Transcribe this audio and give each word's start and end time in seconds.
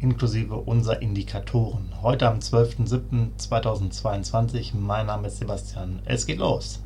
inklusive 0.00 0.56
unserer 0.56 1.02
Indikatoren. 1.02 1.92
Heute 2.02 2.28
am 2.28 2.38
12.07.2022. 2.38 4.72
Mein 4.74 5.06
Name 5.06 5.28
ist 5.28 5.38
Sebastian. 5.38 6.00
Es 6.04 6.26
geht 6.26 6.38
los. 6.38 6.80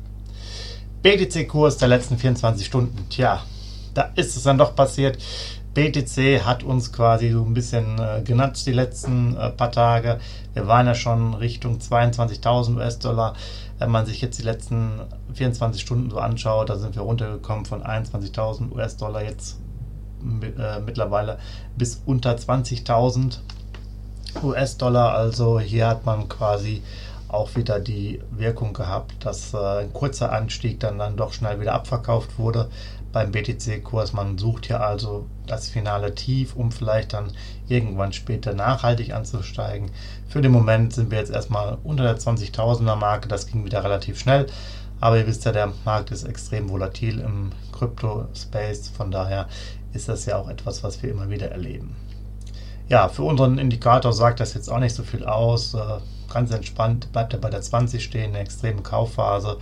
BTC-Kurs 1.03 1.77
der 1.77 1.87
letzten 1.87 2.17
24 2.17 2.65
Stunden. 2.65 3.09
Tja, 3.09 3.41
da 3.93 4.11
ist 4.15 4.37
es 4.37 4.43
dann 4.43 4.57
doch 4.57 4.75
passiert. 4.75 5.17
BTC 5.73 6.45
hat 6.45 6.63
uns 6.63 6.91
quasi 6.91 7.31
so 7.31 7.43
ein 7.43 7.53
bisschen 7.53 7.97
äh, 7.97 8.21
genatscht 8.23 8.67
die 8.67 8.73
letzten 8.73 9.37
äh, 9.37 9.51
paar 9.51 9.71
Tage. 9.71 10.19
Wir 10.53 10.67
waren 10.67 10.85
ja 10.85 10.95
schon 10.95 11.33
Richtung 11.33 11.77
22.000 11.77 12.75
US-Dollar. 12.75 13.35
Wenn 13.79 13.89
man 13.89 14.05
sich 14.05 14.21
jetzt 14.21 14.37
die 14.37 14.43
letzten 14.43 14.99
24 15.33 15.81
Stunden 15.81 16.09
so 16.09 16.17
anschaut, 16.17 16.69
da 16.69 16.77
sind 16.77 16.95
wir 16.95 17.03
runtergekommen 17.03 17.63
von 17.65 17.83
21.000 17.83 18.73
US-Dollar 18.73 19.23
jetzt 19.23 19.59
äh, 20.57 20.79
mittlerweile 20.79 21.39
bis 21.77 22.01
unter 22.05 22.35
20.000 22.35 23.39
US-Dollar. 24.43 25.13
Also 25.13 25.59
hier 25.59 25.87
hat 25.87 26.05
man 26.05 26.29
quasi 26.29 26.81
auch 27.27 27.55
wieder 27.55 27.79
die 27.79 28.21
Wirkung 28.31 28.73
gehabt, 28.73 29.25
dass 29.25 29.53
äh, 29.53 29.57
ein 29.57 29.93
kurzer 29.93 30.31
Anstieg 30.31 30.79
dann, 30.79 30.99
dann 30.99 31.15
doch 31.15 31.33
schnell 31.33 31.59
wieder 31.59 31.73
abverkauft 31.73 32.37
wurde 32.37 32.69
beim 33.11 33.31
BTC-Kurs. 33.31 34.13
Man 34.13 34.37
sucht 34.37 34.67
hier 34.67 34.81
also 34.81 35.27
das 35.47 35.69
finale 35.69 36.15
Tief, 36.15 36.55
um 36.55 36.71
vielleicht 36.71 37.13
dann 37.13 37.31
irgendwann 37.67 38.13
später 38.13 38.53
nachhaltig 38.53 39.13
anzusteigen. 39.13 39.91
Für 40.27 40.41
den 40.41 40.51
Moment 40.51 40.93
sind 40.93 41.11
wir 41.11 41.19
jetzt 41.19 41.31
erstmal 41.31 41.77
unter 41.83 42.03
der 42.03 42.17
20.000er 42.17 42.95
Marke. 42.95 43.27
Das 43.27 43.47
ging 43.47 43.65
wieder 43.65 43.83
relativ 43.83 44.19
schnell. 44.19 44.47
Aber 44.99 45.17
ihr 45.17 45.27
wisst 45.27 45.45
ja, 45.45 45.51
der 45.51 45.73
Markt 45.83 46.11
ist 46.11 46.23
extrem 46.23 46.69
volatil 46.69 47.19
im 47.19 47.51
Crypto-Space. 47.71 48.89
Von 48.89 49.11
daher 49.11 49.47
ist 49.93 50.07
das 50.07 50.25
ja 50.25 50.37
auch 50.37 50.47
etwas, 50.47 50.83
was 50.83 51.01
wir 51.01 51.11
immer 51.11 51.29
wieder 51.29 51.51
erleben. 51.51 51.95
Ja, 52.87 53.09
für 53.09 53.23
unseren 53.23 53.57
Indikator 53.57 54.13
sagt 54.13 54.39
das 54.39 54.53
jetzt 54.53 54.69
auch 54.69 54.79
nicht 54.79 54.95
so 54.95 55.03
viel 55.03 55.25
aus. 55.25 55.75
Ganz 56.33 56.51
entspannt 56.51 57.11
bleibt 57.11 57.33
er 57.33 57.39
bei 57.39 57.49
der 57.49 57.61
20 57.61 58.03
stehen, 58.03 58.31
eine 58.31 58.39
extreme 58.39 58.81
Kaufphase. 58.81 59.57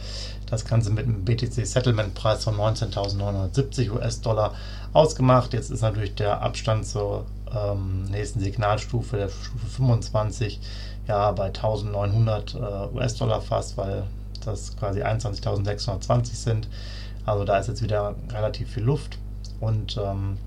Das 0.45 0.66
Ganze 0.66 0.92
mit 0.92 1.06
einem 1.06 1.25
BTC 1.25 1.66
Settlement 1.66 2.14
Preis 2.14 2.44
von 2.44 2.56
19.970 2.56 3.92
US-Dollar 3.92 4.53
ausgemacht. 4.94 5.53
Jetzt 5.53 5.72
ist 5.72 5.81
natürlich 5.81 6.16
der 6.16 6.42
Abstand 6.42 6.86
zur 6.86 7.25
ähm, 7.56 8.06
nächsten 8.06 8.40
Signalstufe, 8.40 9.17
der 9.17 9.30
Stufe 9.30 9.66
25, 9.66 10.59
ja 11.08 11.31
bei 11.31 11.50
1.900 11.50 12.56
äh, 12.56 12.95
US-Dollar 12.95 13.42
fast, 13.42 13.78
weil 13.78 14.03
das 14.45 14.75
quasi 14.78 15.02
21.620 15.02 16.36
sind. 16.36 16.67
Also 17.25 17.44
da 17.44 17.58
ist 17.58 17.67
jetzt 17.67 17.84
wieder 17.84 18.16
relativ 18.31 18.70
viel 18.72 18.84
Luft. 18.84 19.17
Und 19.59 19.97
ähm, 19.97 20.38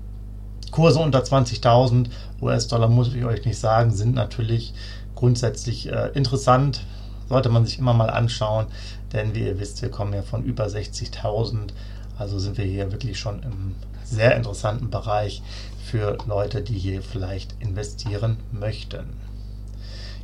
Kurse 0.71 0.99
unter 0.99 1.19
20.000 1.19 2.07
US-Dollar, 2.41 2.89
muss 2.89 3.13
ich 3.13 3.23
euch 3.23 3.45
nicht 3.45 3.59
sagen, 3.59 3.91
sind 3.91 4.15
natürlich 4.15 4.73
grundsätzlich 5.23 5.89
äh, 5.89 6.09
interessant. 6.15 6.83
Sollte 7.29 7.47
man 7.47 7.65
sich 7.65 7.79
immer 7.79 7.93
mal 7.93 8.09
anschauen, 8.09 8.65
denn 9.13 9.33
wie 9.33 9.45
ihr 9.45 9.57
wisst, 9.57 9.81
wir 9.81 9.89
kommen 9.89 10.11
ja 10.11 10.21
von 10.21 10.43
über 10.43 10.65
60.000. 10.65 11.69
Also 12.17 12.39
sind 12.39 12.57
wir 12.57 12.65
hier 12.65 12.91
wirklich 12.91 13.17
schon 13.17 13.41
im 13.41 13.75
sehr 14.03 14.35
interessanten 14.35 14.89
Bereich 14.89 15.41
für 15.85 16.17
Leute, 16.27 16.61
die 16.61 16.77
hier 16.77 17.01
vielleicht 17.01 17.55
investieren 17.61 18.35
möchten. 18.51 19.05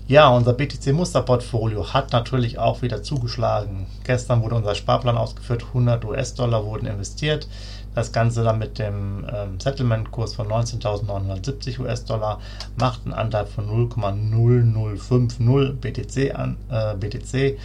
Ja, 0.09 0.27
unser 0.29 0.53
BTC-Musterportfolio 0.53 1.93
hat 1.93 2.13
natürlich 2.13 2.57
auch 2.57 2.81
wieder 2.81 3.03
zugeschlagen. 3.03 3.85
Gestern 4.03 4.41
wurde 4.41 4.55
unser 4.55 4.73
Sparplan 4.73 5.19
ausgeführt, 5.19 5.65
100 5.67 6.03
US-Dollar 6.03 6.65
wurden 6.65 6.87
investiert. 6.87 7.47
Das 7.93 8.11
Ganze 8.11 8.43
dann 8.43 8.57
mit 8.57 8.79
dem 8.79 9.27
ähm, 9.31 9.59
Settlement-Kurs 9.59 10.33
von 10.33 10.47
19.970 10.47 11.79
US-Dollar 11.81 12.39
macht 12.75 13.01
einen 13.05 13.13
Anteil 13.13 13.45
von 13.45 13.69
0,0050 13.69 15.73
BTC 15.73 16.33
an. 16.33 16.57
Äh, 16.71 16.95
BTC. 16.95 17.59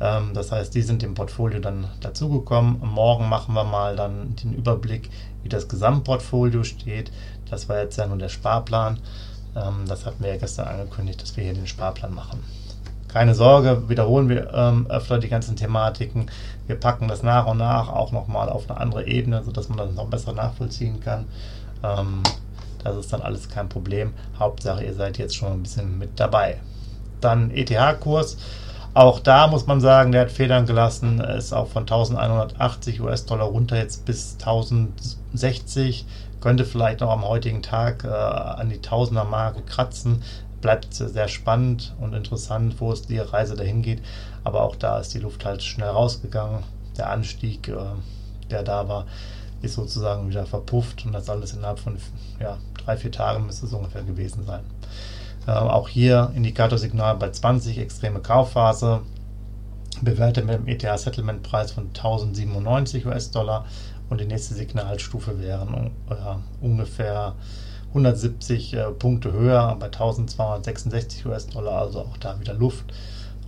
Ähm, 0.00 0.30
das 0.34 0.50
heißt, 0.50 0.74
die 0.74 0.82
sind 0.82 1.04
im 1.04 1.14
Portfolio 1.14 1.60
dann 1.60 1.86
dazugekommen. 2.00 2.80
Morgen 2.80 3.28
machen 3.28 3.54
wir 3.54 3.62
mal 3.62 3.94
dann 3.94 4.34
den 4.34 4.54
Überblick, 4.54 5.10
wie 5.44 5.48
das 5.48 5.68
Gesamtportfolio 5.68 6.64
steht. 6.64 7.12
Das 7.48 7.68
war 7.68 7.78
jetzt 7.78 7.98
ja 7.98 8.08
nur 8.08 8.18
der 8.18 8.30
Sparplan. 8.30 8.98
Ähm, 9.56 9.84
das 9.86 10.06
hatten 10.06 10.22
wir 10.22 10.30
ja 10.30 10.36
gestern 10.36 10.68
angekündigt, 10.68 11.22
dass 11.22 11.36
wir 11.36 11.44
hier 11.44 11.54
den 11.54 11.66
Sparplan 11.66 12.14
machen. 12.14 12.42
Keine 13.08 13.34
Sorge, 13.34 13.88
wiederholen 13.88 14.28
wir 14.28 14.52
ähm, 14.52 14.86
öfter 14.88 15.18
die 15.18 15.28
ganzen 15.28 15.54
Thematiken. 15.54 16.30
Wir 16.66 16.74
packen 16.74 17.06
das 17.06 17.22
nach 17.22 17.46
und 17.46 17.58
nach 17.58 17.88
auch 17.88 18.10
nochmal 18.10 18.48
auf 18.48 18.68
eine 18.68 18.80
andere 18.80 19.06
Ebene, 19.06 19.42
sodass 19.44 19.68
man 19.68 19.78
das 19.78 19.92
noch 19.92 20.08
besser 20.08 20.32
nachvollziehen 20.32 20.98
kann. 21.00 21.26
Ähm, 21.84 22.22
das 22.82 22.96
ist 22.96 23.12
dann 23.12 23.22
alles 23.22 23.48
kein 23.48 23.68
Problem. 23.68 24.12
Hauptsache, 24.38 24.84
ihr 24.84 24.94
seid 24.94 25.18
jetzt 25.18 25.36
schon 25.36 25.52
ein 25.52 25.62
bisschen 25.62 25.98
mit 25.98 26.18
dabei. 26.18 26.60
Dann 27.20 27.50
ETH-Kurs. 27.50 28.36
Auch 28.94 29.18
da 29.18 29.48
muss 29.48 29.66
man 29.66 29.80
sagen, 29.80 30.12
der 30.12 30.22
hat 30.22 30.30
Federn 30.30 30.66
gelassen, 30.66 31.18
ist 31.20 31.52
auch 31.52 31.68
von 31.68 31.82
1180 31.82 33.00
US-Dollar 33.00 33.46
runter 33.46 33.76
jetzt 33.76 34.04
bis 34.04 34.36
1060. 34.38 36.06
Könnte 36.44 36.66
vielleicht 36.66 37.00
noch 37.00 37.08
am 37.08 37.26
heutigen 37.26 37.62
Tag 37.62 38.04
äh, 38.04 38.08
an 38.08 38.68
die 38.68 38.82
Tausender-Marke 38.82 39.62
kratzen 39.62 40.22
bleibt 40.60 40.92
sehr 40.92 41.28
spannend 41.28 41.94
und 41.98 42.12
interessant, 42.12 42.80
wo 42.80 42.92
es 42.92 43.00
die 43.00 43.18
Reise 43.18 43.56
dahin 43.56 43.80
geht. 43.80 44.02
Aber 44.44 44.60
auch 44.60 44.76
da 44.76 44.98
ist 44.98 45.14
die 45.14 45.20
Luft 45.20 45.46
halt 45.46 45.62
schnell 45.62 45.88
rausgegangen. 45.88 46.62
Der 46.98 47.08
Anstieg, 47.08 47.68
äh, 47.68 47.76
der 48.50 48.62
da 48.62 48.86
war, 48.86 49.06
ist 49.62 49.76
sozusagen 49.76 50.28
wieder 50.28 50.44
verpufft 50.44 51.06
und 51.06 51.12
das 51.12 51.30
alles 51.30 51.54
innerhalb 51.54 51.78
von 51.78 51.96
ja, 52.38 52.58
drei, 52.84 52.98
vier 52.98 53.10
Tagen 53.10 53.46
müsste 53.46 53.64
es 53.64 53.72
ungefähr 53.72 54.02
gewesen 54.02 54.44
sein. 54.44 54.64
Äh, 55.46 55.52
auch 55.52 55.88
hier 55.88 56.30
Indikatorsignal 56.34 57.16
bei 57.16 57.30
20, 57.30 57.78
extreme 57.78 58.20
Kaufphase, 58.20 59.00
bewertet 60.02 60.44
mit 60.44 60.56
dem 60.56 60.68
ETH 60.68 60.98
Settlement 60.98 61.42
Preis 61.42 61.72
von 61.72 61.86
1097 61.86 63.06
US-Dollar 63.06 63.64
und 64.10 64.20
die 64.20 64.26
nächste 64.26 64.54
Signalstufe 64.54 65.40
wären 65.40 65.90
äh, 66.10 66.14
ungefähr 66.64 67.34
170 67.88 68.74
äh, 68.74 68.90
Punkte 68.90 69.32
höher 69.32 69.76
bei 69.78 69.86
1266 69.86 71.26
US-Dollar, 71.26 71.82
also 71.82 72.00
auch 72.00 72.16
da 72.18 72.38
wieder 72.40 72.54
Luft. 72.54 72.92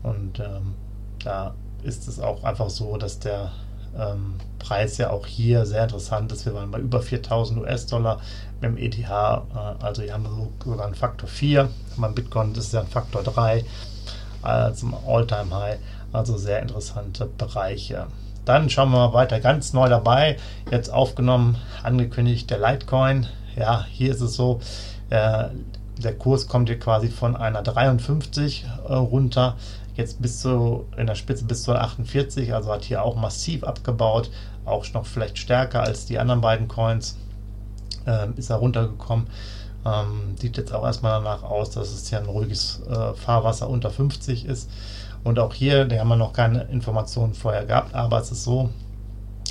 Und 0.03 0.39
ähm, 0.39 0.75
da 1.23 1.55
ist 1.83 2.07
es 2.09 2.21
auch 2.21 2.45
einfach 2.45 2.71
so, 2.71 2.97
dass 2.97 3.19
der 3.19 3.51
ähm, 3.99 4.35
Preis 4.59 4.99
ja 4.99 5.11
auch 5.11 5.27
hier 5.27 5.67
sehr 5.67 5.85
interessant 5.85 6.31
ist. 6.33 6.47
Wir 6.47 6.55
waren 6.55 6.71
bei 6.71 6.79
über 6.79 7.01
4000 7.01 7.61
US-Dollar 7.61 8.21
beim 8.61 8.77
ETH, 8.77 8.99
äh, 8.99 9.05
also 9.13 10.03
hier 10.03 10.13
haben 10.13 10.25
wir 10.25 10.49
sogar 10.65 10.87
einen 10.87 10.95
Faktor 10.95 11.29
4. 11.29 11.69
Beim 11.97 12.15
Bitcoin 12.15 12.53
ist 12.53 12.59
es 12.59 12.73
ja 12.73 12.81
ein 12.81 12.87
Faktor 12.87 13.23
3 13.23 13.65
äh, 14.45 14.73
zum 14.73 14.95
All-Time-High, 15.07 15.79
also 16.13 16.37
sehr 16.37 16.63
interessante 16.63 17.27
Bereiche. 17.27 18.07
Dann 18.45 18.71
schauen 18.71 18.91
wir 18.91 19.09
mal 19.09 19.13
weiter, 19.13 19.41
ganz 19.41 19.73
neu 19.73 19.89
dabei, 19.89 20.37
jetzt 20.71 20.89
aufgenommen, 20.93 21.57
angekündigt, 21.83 22.49
der 22.51 22.59
Litecoin 22.59 23.27
ja, 23.57 23.87
hier 23.91 24.13
ist 24.13 24.21
es 24.21 24.35
so, 24.35 24.61
äh, 25.11 25.45
der 25.99 26.15
Kurs 26.15 26.47
kommt 26.47 26.69
hier 26.69 26.79
quasi 26.79 27.09
von 27.09 27.37
einer 27.37 27.63
53 27.63 28.67
äh, 28.87 28.93
runter, 28.93 29.57
jetzt 29.95 30.21
bis 30.21 30.41
zu, 30.41 30.85
in 30.97 31.07
der 31.07 31.15
Spitze 31.15 31.45
bis 31.45 31.63
zu 31.63 31.73
48, 31.75 32.55
also 32.55 32.71
hat 32.71 32.85
hier 32.85 33.03
auch 33.03 33.17
massiv 33.17 33.65
abgebaut, 33.65 34.31
auch 34.67 34.85
noch 34.93 35.07
vielleicht 35.07 35.39
stärker 35.39 35.83
als 35.83 36.05
die 36.05 36.19
anderen 36.19 36.43
beiden 36.43 36.69
Coins, 36.69 37.17
äh, 38.07 38.29
ist 38.37 38.51
er 38.51 38.57
runtergekommen. 38.57 39.27
Ähm, 39.87 40.35
sieht 40.37 40.57
jetzt 40.57 40.75
auch 40.75 40.85
erstmal 40.85 41.23
danach 41.23 41.45
aus, 41.45 41.71
dass 41.71 41.93
es 41.93 42.09
hier 42.09 42.19
ein 42.19 42.27
ruhiges 42.27 42.83
äh, 42.89 43.15
Fahrwasser 43.15 43.71
unter 43.71 43.91
50 43.91 44.45
ist. 44.45 44.69
Und 45.27 45.41
auch 45.41 45.53
hier, 45.53 45.87
da 45.87 45.99
haben 45.99 46.07
wir 46.07 46.15
noch 46.15 46.33
keine 46.33 46.63
Informationen 46.65 47.35
vorher 47.35 47.65
gehabt, 47.67 47.97
aber 47.97 48.21
es 48.21 48.31
ist 48.31 48.45
so, 48.45 48.71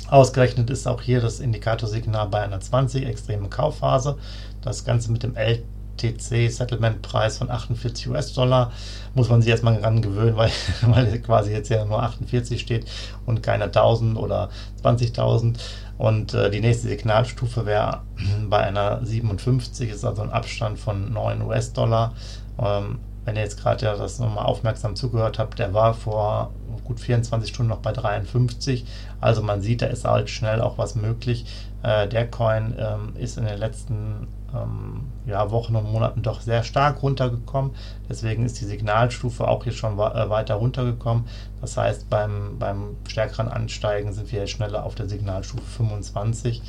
Ausgerechnet 0.08 0.70
ist 0.70 0.86
auch 0.86 1.02
hier 1.02 1.20
das 1.20 1.40
Indikatorsignal 1.40 2.28
bei 2.28 2.40
einer 2.40 2.60
20 2.60 3.04
extreme 3.04 3.48
Kaufphase. 3.48 4.16
Das 4.62 4.84
Ganze 4.84 5.10
mit 5.10 5.24
dem 5.24 5.34
LTC 5.34 6.48
Settlement 6.50 7.02
Preis 7.02 7.38
von 7.38 7.50
48 7.50 8.08
US-Dollar 8.08 8.72
muss 9.14 9.28
man 9.28 9.42
sich 9.42 9.50
erstmal 9.50 9.80
dran 9.80 10.00
gewöhnen, 10.00 10.36
weil, 10.36 10.50
weil 10.82 11.20
quasi 11.20 11.50
jetzt 11.50 11.68
ja 11.70 11.84
nur 11.84 12.02
48 12.02 12.60
steht 12.60 12.86
und 13.26 13.42
keine 13.42 13.64
1000 13.64 14.16
oder 14.16 14.48
20.000. 14.82 15.56
Und 15.98 16.34
äh, 16.34 16.50
die 16.50 16.60
nächste 16.60 16.88
Signalstufe 16.88 17.66
wäre 17.66 18.02
bei 18.48 18.58
einer 18.60 19.04
57, 19.04 19.90
ist 19.90 20.04
also 20.04 20.22
ein 20.22 20.30
Abstand 20.30 20.78
von 20.78 21.12
9 21.12 21.42
US-Dollar. 21.42 22.14
Ähm, 22.58 23.00
wenn 23.26 23.36
ihr 23.36 23.42
jetzt 23.42 23.60
gerade 23.60 23.84
ja 23.84 23.94
das 23.94 24.18
nochmal 24.18 24.46
aufmerksam 24.46 24.96
zugehört 24.96 25.38
habt, 25.38 25.58
der 25.58 25.74
war 25.74 25.92
vor 25.92 26.52
gut 26.84 27.00
24 27.00 27.50
Stunden 27.50 27.70
noch 27.70 27.80
bei 27.80 27.92
53. 27.92 28.86
Also 29.20 29.42
man 29.42 29.60
sieht, 29.60 29.82
da 29.82 29.86
ist 29.86 30.04
halt 30.04 30.30
schnell 30.30 30.62
auch 30.62 30.78
was 30.78 30.94
möglich. 30.94 31.44
Äh, 31.82 32.08
der 32.08 32.30
Coin 32.30 32.74
ähm, 32.78 33.14
ist 33.16 33.36
in 33.36 33.44
den 33.44 33.58
letzten 33.58 34.28
ähm, 34.54 35.06
ja, 35.26 35.50
Wochen 35.50 35.74
und 35.74 35.90
Monaten 35.90 36.22
doch 36.22 36.40
sehr 36.40 36.62
stark 36.62 37.02
runtergekommen. 37.02 37.72
Deswegen 38.08 38.44
ist 38.44 38.60
die 38.60 38.64
Signalstufe 38.64 39.48
auch 39.48 39.64
hier 39.64 39.72
schon 39.72 39.94
äh, 39.94 40.30
weiter 40.30 40.54
runtergekommen. 40.54 41.24
Das 41.60 41.76
heißt, 41.76 42.08
beim, 42.08 42.58
beim 42.60 42.96
stärkeren 43.08 43.48
Ansteigen 43.48 44.12
sind 44.12 44.30
wir 44.30 44.46
schneller 44.46 44.84
auf 44.84 44.94
der 44.94 45.08
Signalstufe 45.08 45.64
25. 45.64 46.62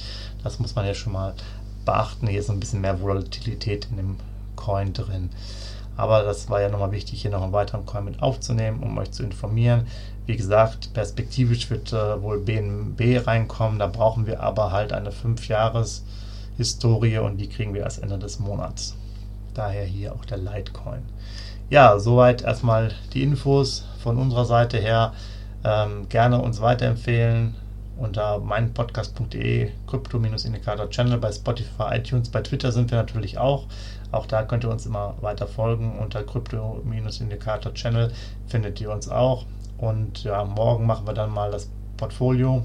Das 0.43 0.57
muss 0.57 0.75
man 0.75 0.87
ja 0.87 0.95
schon 0.95 1.13
mal 1.13 1.35
beachten. 1.85 2.25
Hier 2.25 2.39
ist 2.39 2.49
ein 2.49 2.59
bisschen 2.59 2.81
mehr 2.81 2.99
Volatilität 2.99 3.87
in 3.91 3.97
dem 3.97 4.15
Coin 4.55 4.93
drin. 4.93 5.29
Aber 5.97 6.23
das 6.23 6.49
war 6.49 6.61
ja 6.61 6.69
nochmal 6.69 6.91
wichtig, 6.91 7.21
hier 7.21 7.31
noch 7.31 7.41
einen 7.41 7.53
weiteren 7.53 7.85
Coin 7.85 8.05
mit 8.05 8.21
aufzunehmen, 8.21 8.83
um 8.83 8.97
euch 8.97 9.11
zu 9.11 9.23
informieren. 9.23 9.87
Wie 10.27 10.37
gesagt, 10.37 10.93
perspektivisch 10.93 11.69
wird 11.69 11.91
äh, 11.91 12.21
wohl 12.21 12.39
BNB 12.39 13.25
reinkommen. 13.25 13.79
Da 13.79 13.87
brauchen 13.87 14.27
wir 14.27 14.41
aber 14.41 14.71
halt 14.71 14.93
eine 14.93 15.09
5-Jahres-Historie 15.09 17.17
und 17.17 17.37
die 17.37 17.49
kriegen 17.49 17.73
wir 17.73 17.81
erst 17.81 18.03
Ende 18.03 18.19
des 18.19 18.39
Monats. 18.39 18.95
Daher 19.53 19.85
hier 19.85 20.13
auch 20.13 20.25
der 20.25 20.37
Litecoin. 20.37 21.01
Ja, 21.69 21.99
soweit 21.99 22.43
erstmal 22.43 22.91
die 23.13 23.23
Infos 23.23 23.85
von 23.99 24.17
unserer 24.17 24.45
Seite 24.45 24.77
her. 24.77 25.13
Ähm, 25.63 26.07
gerne 26.09 26.39
uns 26.39 26.61
weiterempfehlen 26.61 27.55
unter 27.97 28.39
meinpodcast.de, 28.39 29.71
Krypto-Indikator-Channel 29.87 31.17
bei 31.17 31.31
Spotify, 31.31 31.95
iTunes, 31.95 32.29
bei 32.29 32.41
Twitter 32.41 32.71
sind 32.71 32.91
wir 32.91 32.97
natürlich 32.97 33.37
auch. 33.37 33.65
Auch 34.11 34.25
da 34.25 34.43
könnt 34.43 34.63
ihr 34.63 34.69
uns 34.69 34.85
immer 34.85 35.15
weiter 35.21 35.47
folgen. 35.47 35.99
Unter 35.99 36.23
Krypto-Indikator-Channel 36.23 38.11
findet 38.47 38.79
ihr 38.79 38.91
uns 38.91 39.09
auch. 39.09 39.45
Und 39.77 40.23
ja, 40.23 40.43
morgen 40.45 40.85
machen 40.85 41.05
wir 41.05 41.13
dann 41.13 41.31
mal 41.31 41.51
das 41.51 41.69
Portfolio, 41.97 42.63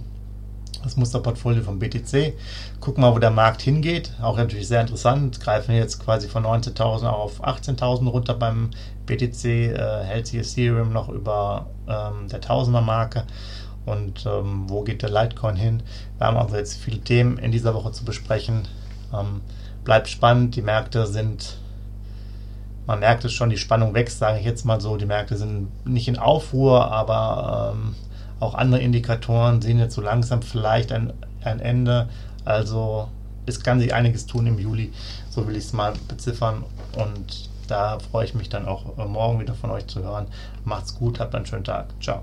das 0.84 0.96
Musterportfolio 0.96 1.62
vom 1.62 1.78
BTC. 1.78 2.34
Gucken 2.80 3.02
mal, 3.02 3.14
wo 3.14 3.18
der 3.18 3.30
Markt 3.30 3.62
hingeht. 3.62 4.12
Auch 4.22 4.36
natürlich 4.36 4.68
sehr 4.68 4.80
interessant. 4.80 5.40
Greifen 5.40 5.74
jetzt 5.74 5.98
quasi 5.98 6.28
von 6.28 6.44
19.000 6.44 7.06
auf 7.06 7.44
18.000 7.44 8.08
runter 8.08 8.34
beim 8.34 8.70
BTC. 9.06 9.44
Äh, 9.44 10.04
hält 10.04 10.26
sich 10.26 10.40
Ethereum 10.40 10.92
noch 10.92 11.08
über 11.08 11.66
ähm, 11.88 12.28
der 12.28 12.40
Tausender-Marke 12.40 13.24
und 13.86 14.26
ähm, 14.26 14.68
wo 14.68 14.82
geht 14.82 15.02
der 15.02 15.10
Litecoin 15.10 15.56
hin. 15.56 15.82
Wir 16.18 16.26
haben 16.26 16.36
also 16.36 16.56
jetzt 16.56 16.76
viele 16.80 17.00
Themen 17.00 17.38
in 17.38 17.52
dieser 17.52 17.74
Woche 17.74 17.92
zu 17.92 18.04
besprechen. 18.04 18.68
Ähm, 19.12 19.40
bleibt 19.84 20.08
spannend, 20.08 20.56
die 20.56 20.62
Märkte 20.62 21.06
sind, 21.06 21.58
man 22.86 23.00
merkt 23.00 23.24
es 23.24 23.32
schon, 23.32 23.50
die 23.50 23.58
Spannung 23.58 23.94
wächst, 23.94 24.18
sage 24.18 24.38
ich 24.38 24.44
jetzt 24.44 24.64
mal 24.64 24.80
so, 24.80 24.96
die 24.96 25.06
Märkte 25.06 25.36
sind 25.36 25.68
nicht 25.86 26.08
in 26.08 26.18
Aufruhr, 26.18 26.90
aber 26.90 27.74
ähm, 27.74 27.94
auch 28.40 28.54
andere 28.54 28.80
Indikatoren 28.80 29.62
sehen 29.62 29.78
jetzt 29.78 29.94
so 29.94 30.00
langsam 30.00 30.42
vielleicht 30.42 30.92
ein, 30.92 31.12
ein 31.42 31.60
Ende. 31.60 32.08
Also 32.44 33.08
es 33.46 33.62
kann 33.62 33.80
sich 33.80 33.94
einiges 33.94 34.26
tun 34.26 34.46
im 34.46 34.58
Juli, 34.58 34.92
so 35.30 35.46
will 35.46 35.56
ich 35.56 35.64
es 35.64 35.72
mal 35.72 35.92
beziffern 36.08 36.64
und 36.96 37.50
da 37.68 37.98
freue 37.98 38.24
ich 38.24 38.34
mich 38.34 38.48
dann 38.48 38.66
auch 38.66 38.98
äh, 38.98 39.04
morgen 39.06 39.40
wieder 39.40 39.54
von 39.54 39.70
euch 39.70 39.86
zu 39.86 40.02
hören. 40.02 40.26
Macht's 40.64 40.94
gut, 40.94 41.20
habt 41.20 41.34
einen 41.34 41.46
schönen 41.46 41.64
Tag. 41.64 41.86
Ciao. 42.00 42.22